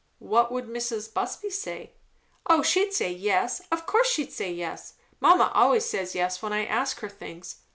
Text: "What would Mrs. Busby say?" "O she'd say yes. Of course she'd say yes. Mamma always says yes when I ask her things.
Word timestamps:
"What 0.17 0.51
would 0.51 0.65
Mrs. 0.65 1.13
Busby 1.13 1.51
say?" 1.51 1.93
"O 2.47 2.63
she'd 2.63 2.91
say 2.91 3.11
yes. 3.11 3.61
Of 3.71 3.85
course 3.85 4.07
she'd 4.07 4.31
say 4.33 4.51
yes. 4.51 4.95
Mamma 5.19 5.51
always 5.53 5.85
says 5.87 6.15
yes 6.15 6.41
when 6.41 6.51
I 6.53 6.65
ask 6.65 7.01
her 7.01 7.09
things. 7.09 7.57